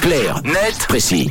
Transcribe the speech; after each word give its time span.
Clair, 0.00 0.40
net, 0.44 0.86
précis. 0.88 1.30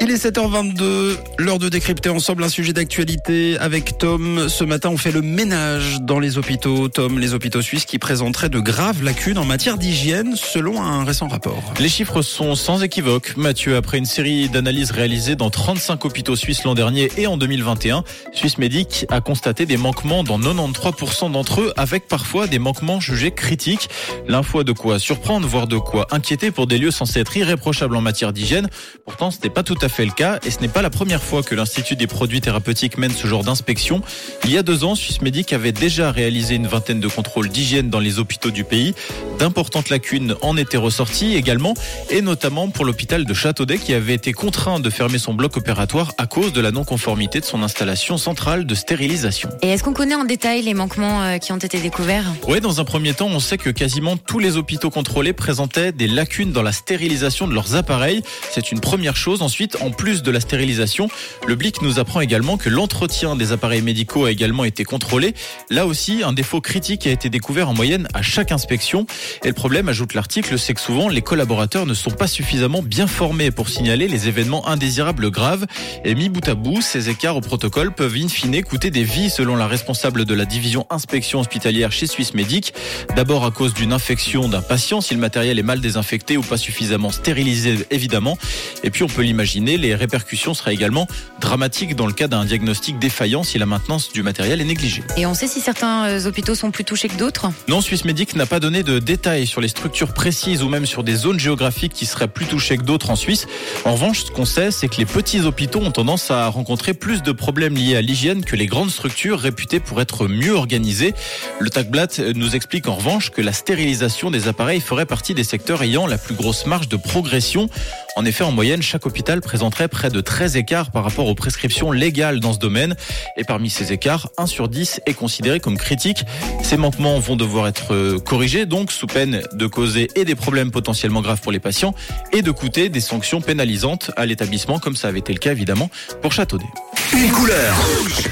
Il 0.00 0.12
est 0.12 0.24
7h22, 0.24 1.16
l'heure 1.38 1.58
de 1.58 1.68
décrypter 1.68 2.08
ensemble 2.08 2.44
un 2.44 2.48
sujet 2.48 2.72
d'actualité 2.72 3.58
avec 3.58 3.98
Tom. 3.98 4.48
Ce 4.48 4.62
matin, 4.62 4.90
on 4.90 4.96
fait 4.96 5.10
le 5.10 5.22
ménage 5.22 5.98
dans 6.00 6.20
les 6.20 6.38
hôpitaux. 6.38 6.88
Tom, 6.88 7.18
les 7.18 7.34
hôpitaux 7.34 7.62
suisses 7.62 7.84
qui 7.84 7.98
présenteraient 7.98 8.48
de 8.48 8.60
graves 8.60 9.02
lacunes 9.02 9.38
en 9.38 9.44
matière 9.44 9.76
d'hygiène 9.76 10.36
selon 10.36 10.80
un 10.80 11.02
récent 11.02 11.26
rapport. 11.26 11.74
Les 11.80 11.88
chiffres 11.88 12.22
sont 12.22 12.54
sans 12.54 12.84
équivoque. 12.84 13.36
Mathieu, 13.36 13.74
après 13.74 13.98
une 13.98 14.04
série 14.04 14.48
d'analyses 14.48 14.92
réalisées 14.92 15.34
dans 15.34 15.50
35 15.50 16.04
hôpitaux 16.04 16.36
suisses 16.36 16.62
l'an 16.62 16.74
dernier 16.74 17.10
et 17.16 17.26
en 17.26 17.36
2021, 17.36 18.04
Suisse 18.32 18.58
Medic 18.58 19.04
a 19.10 19.20
constaté 19.20 19.66
des 19.66 19.76
manquements 19.76 20.22
dans 20.22 20.38
93% 20.38 21.32
d'entre 21.32 21.62
eux 21.62 21.72
avec 21.76 22.06
parfois 22.06 22.46
des 22.46 22.60
manquements 22.60 23.00
jugés 23.00 23.32
critiques. 23.32 23.88
L'info 24.28 24.62
de 24.62 24.72
quoi 24.72 25.00
surprendre, 25.00 25.48
voire 25.48 25.66
de 25.66 25.78
quoi 25.78 26.06
inquiéter 26.12 26.52
pour 26.52 26.68
des 26.68 26.78
lieux 26.78 26.92
censés 26.92 27.18
être 27.18 27.36
irréprochables 27.36 27.96
en 27.96 28.00
matière 28.00 28.32
d'hygiène. 28.32 28.68
Pourtant, 29.04 29.32
ce 29.32 29.38
n'est 29.42 29.50
pas 29.50 29.64
tout 29.64 29.74
à 29.82 29.87
fait 29.88 30.04
le 30.04 30.12
cas 30.12 30.38
et 30.44 30.50
ce 30.50 30.60
n'est 30.60 30.68
pas 30.68 30.82
la 30.82 30.90
première 30.90 31.22
fois 31.22 31.42
que 31.42 31.54
l'Institut 31.54 31.96
des 31.96 32.06
produits 32.06 32.40
thérapeutiques 32.40 32.98
mène 32.98 33.12
ce 33.12 33.26
genre 33.26 33.44
d'inspection. 33.44 34.02
Il 34.44 34.50
y 34.50 34.58
a 34.58 34.62
deux 34.62 34.84
ans, 34.84 34.94
Suisse 34.94 35.20
Medic 35.22 35.52
avait 35.52 35.72
déjà 35.72 36.10
réalisé 36.10 36.54
une 36.54 36.66
vingtaine 36.66 37.00
de 37.00 37.08
contrôles 37.08 37.48
d'hygiène 37.48 37.90
dans 37.90 38.00
les 38.00 38.18
hôpitaux 38.18 38.50
du 38.50 38.64
pays. 38.64 38.94
D'importantes 39.38 39.90
lacunes 39.90 40.34
en 40.42 40.56
étaient 40.56 40.76
ressorties 40.76 41.34
également 41.36 41.74
et 42.10 42.22
notamment 42.22 42.68
pour 42.68 42.84
l'hôpital 42.84 43.24
de 43.24 43.34
Châteaudet 43.34 43.78
qui 43.78 43.94
avait 43.94 44.14
été 44.14 44.32
contraint 44.32 44.80
de 44.80 44.90
fermer 44.90 45.18
son 45.18 45.34
bloc 45.34 45.56
opératoire 45.56 46.12
à 46.18 46.26
cause 46.26 46.52
de 46.52 46.60
la 46.60 46.70
non-conformité 46.70 47.40
de 47.40 47.44
son 47.44 47.62
installation 47.62 48.18
centrale 48.18 48.66
de 48.66 48.74
stérilisation. 48.74 49.48
Et 49.62 49.68
est-ce 49.68 49.82
qu'on 49.82 49.92
connaît 49.92 50.14
en 50.14 50.24
détail 50.24 50.62
les 50.62 50.74
manquements 50.74 51.22
euh, 51.22 51.38
qui 51.38 51.52
ont 51.52 51.58
été 51.58 51.80
découverts? 51.80 52.24
Oui, 52.46 52.60
dans 52.60 52.80
un 52.80 52.84
premier 52.84 53.14
temps, 53.14 53.28
on 53.28 53.40
sait 53.40 53.58
que 53.58 53.70
quasiment 53.70 54.16
tous 54.16 54.38
les 54.38 54.56
hôpitaux 54.56 54.90
contrôlés 54.90 55.32
présentaient 55.32 55.92
des 55.92 56.08
lacunes 56.08 56.52
dans 56.52 56.62
la 56.62 56.72
stérilisation 56.72 57.48
de 57.48 57.54
leurs 57.54 57.74
appareils. 57.74 58.22
C'est 58.52 58.72
une 58.72 58.80
première 58.80 59.16
chose. 59.16 59.42
Ensuite, 59.42 59.77
en 59.80 59.90
plus 59.90 60.22
de 60.22 60.30
la 60.30 60.40
stérilisation, 60.40 61.08
le 61.46 61.54
Blick 61.54 61.82
nous 61.82 61.98
apprend 61.98 62.20
également 62.20 62.56
que 62.56 62.68
l'entretien 62.68 63.36
des 63.36 63.52
appareils 63.52 63.82
médicaux 63.82 64.24
a 64.24 64.30
également 64.30 64.64
été 64.64 64.84
contrôlé. 64.84 65.34
Là 65.70 65.86
aussi, 65.86 66.22
un 66.24 66.32
défaut 66.32 66.60
critique 66.60 67.06
a 67.06 67.10
été 67.10 67.30
découvert 67.30 67.68
en 67.68 67.74
moyenne 67.74 68.08
à 68.14 68.22
chaque 68.22 68.52
inspection. 68.52 69.06
Et 69.44 69.48
le 69.48 69.54
problème, 69.54 69.88
ajoute 69.88 70.14
l'article, 70.14 70.58
c'est 70.58 70.74
que 70.74 70.80
souvent 70.80 71.08
les 71.08 71.22
collaborateurs 71.22 71.86
ne 71.86 71.94
sont 71.94 72.10
pas 72.10 72.26
suffisamment 72.26 72.82
bien 72.82 73.06
formés 73.06 73.50
pour 73.50 73.68
signaler 73.68 74.08
les 74.08 74.28
événements 74.28 74.66
indésirables 74.68 75.30
graves. 75.30 75.66
Et 76.04 76.14
mis 76.14 76.28
bout 76.28 76.48
à 76.48 76.54
bout, 76.54 76.80
ces 76.80 77.10
écarts 77.10 77.36
au 77.36 77.40
protocole 77.40 77.92
peuvent 77.92 78.16
in 78.16 78.28
fine 78.28 78.62
coûter 78.62 78.90
des 78.90 79.04
vies 79.04 79.30
selon 79.30 79.56
la 79.56 79.66
responsable 79.66 80.24
de 80.24 80.34
la 80.34 80.44
division 80.44 80.86
inspection 80.90 81.40
hospitalière 81.40 81.92
chez 81.92 82.06
Suisse 82.06 82.34
Medic. 82.34 82.72
D'abord 83.14 83.44
à 83.44 83.50
cause 83.50 83.74
d'une 83.74 83.92
infection 83.92 84.48
d'un 84.48 84.62
patient, 84.62 85.00
si 85.00 85.14
le 85.14 85.20
matériel 85.20 85.58
est 85.58 85.62
mal 85.62 85.80
désinfecté 85.80 86.36
ou 86.36 86.42
pas 86.42 86.56
suffisamment 86.56 87.10
stérilisé 87.10 87.86
évidemment. 87.90 88.38
Et 88.82 88.90
puis 88.90 89.02
on 89.02 89.08
peut 89.08 89.22
l'imaginer, 89.22 89.67
les 89.76 89.94
répercussions 89.94 90.54
seraient 90.54 90.74
également 90.74 91.06
dramatiques 91.40 91.96
dans 91.96 92.06
le 92.06 92.12
cas 92.12 92.28
d'un 92.28 92.44
diagnostic 92.44 92.98
défaillant 92.98 93.42
si 93.42 93.58
la 93.58 93.66
maintenance 93.66 94.12
du 94.12 94.22
matériel 94.22 94.60
est 94.60 94.64
négligée. 94.64 95.02
Et 95.16 95.26
on 95.26 95.34
sait 95.34 95.48
si 95.48 95.60
certains 95.60 96.06
euh, 96.06 96.26
hôpitaux 96.26 96.54
sont 96.54 96.70
plus 96.70 96.84
touchés 96.84 97.08
que 97.08 97.16
d'autres 97.16 97.48
Non, 97.68 97.80
Suisse 97.80 98.04
Medic 98.04 98.34
n'a 98.36 98.46
pas 98.46 98.60
donné 98.60 98.82
de 98.82 98.98
détails 98.98 99.46
sur 99.46 99.60
les 99.60 99.68
structures 99.68 100.12
précises 100.14 100.62
ou 100.62 100.68
même 100.68 100.86
sur 100.86 101.02
des 101.04 101.14
zones 101.14 101.38
géographiques 101.38 101.92
qui 101.92 102.06
seraient 102.06 102.28
plus 102.28 102.46
touchées 102.46 102.76
que 102.76 102.82
d'autres 102.82 103.10
en 103.10 103.16
Suisse. 103.16 103.46
En 103.84 103.92
revanche, 103.92 104.24
ce 104.24 104.30
qu'on 104.30 104.44
sait, 104.44 104.70
c'est 104.70 104.88
que 104.88 104.96
les 104.96 105.06
petits 105.06 105.40
hôpitaux 105.40 105.80
ont 105.80 105.90
tendance 105.90 106.30
à 106.30 106.48
rencontrer 106.48 106.94
plus 106.94 107.22
de 107.22 107.32
problèmes 107.32 107.74
liés 107.74 107.96
à 107.96 108.00
l'hygiène 108.00 108.44
que 108.44 108.56
les 108.56 108.66
grandes 108.66 108.90
structures 108.90 109.38
réputées 109.38 109.80
pour 109.80 110.00
être 110.00 110.28
mieux 110.28 110.54
organisées. 110.54 111.14
Le 111.58 111.70
Tagblatt 111.70 112.18
nous 112.34 112.54
explique 112.54 112.88
en 112.88 112.94
revanche 112.94 113.30
que 113.30 113.42
la 113.42 113.52
stérilisation 113.52 114.30
des 114.30 114.48
appareils 114.48 114.80
ferait 114.80 115.06
partie 115.06 115.34
des 115.34 115.44
secteurs 115.44 115.82
ayant 115.82 116.06
la 116.06 116.18
plus 116.18 116.34
grosse 116.34 116.66
marge 116.66 116.88
de 116.88 116.96
progression. 116.96 117.68
En 118.16 118.24
effet, 118.24 118.44
en 118.44 118.52
moyenne, 118.52 118.82
chaque 118.82 119.06
hôpital 119.06 119.40
présenterait 119.58 119.88
près 119.88 120.08
de 120.08 120.20
13 120.20 120.56
écarts 120.56 120.92
par 120.92 121.02
rapport 121.02 121.26
aux 121.26 121.34
prescriptions 121.34 121.90
légales 121.90 122.38
dans 122.38 122.52
ce 122.52 122.60
domaine. 122.60 122.94
Et 123.36 123.42
parmi 123.42 123.70
ces 123.70 123.92
écarts, 123.92 124.28
1 124.38 124.46
sur 124.46 124.68
10 124.68 125.00
est 125.04 125.14
considéré 125.14 125.58
comme 125.58 125.76
critique. 125.76 126.22
Ces 126.62 126.76
manquements 126.76 127.18
vont 127.18 127.34
devoir 127.34 127.66
être 127.66 127.92
euh, 127.92 128.20
corrigés, 128.20 128.66
donc 128.66 128.92
sous 128.92 129.08
peine 129.08 129.42
de 129.52 129.66
causer 129.66 130.10
et 130.14 130.24
des 130.24 130.36
problèmes 130.36 130.70
potentiellement 130.70 131.22
graves 131.22 131.40
pour 131.40 131.50
les 131.50 131.58
patients 131.58 131.92
et 132.32 132.42
de 132.42 132.52
coûter 132.52 132.88
des 132.88 133.00
sanctions 133.00 133.40
pénalisantes 133.40 134.12
à 134.16 134.26
l'établissement, 134.26 134.78
comme 134.78 134.94
ça 134.94 135.08
avait 135.08 135.18
été 135.18 135.32
le 135.32 135.40
cas 135.40 135.50
évidemment 135.50 135.90
pour 136.22 136.30
Châteaudet. 136.30 136.66
Une 137.12 137.32
couleur, 137.32 137.74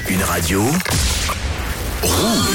une 0.09 0.23
radio, 0.23 0.63
rouge. 2.03 2.47